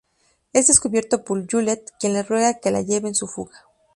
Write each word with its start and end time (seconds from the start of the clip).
Es 0.51 0.65
descubierto 0.65 1.23
por 1.23 1.45
Juliette 1.47 1.91
quien 1.99 2.13
le 2.13 2.23
ruega 2.23 2.59
que 2.59 2.71
la 2.71 2.81
lleve 2.81 3.07
en 3.09 3.13
su 3.13 3.27
fuga. 3.27 3.65